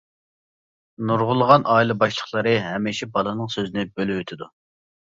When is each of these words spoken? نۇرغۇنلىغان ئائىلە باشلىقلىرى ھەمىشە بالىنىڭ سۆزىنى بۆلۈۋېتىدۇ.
نۇرغۇنلىغان 1.09 1.67
ئائىلە 1.75 1.97
باشلىقلىرى 2.05 2.57
ھەمىشە 2.71 3.13
بالىنىڭ 3.15 3.55
سۆزىنى 3.59 3.89
بۆلۈۋېتىدۇ. 3.95 4.53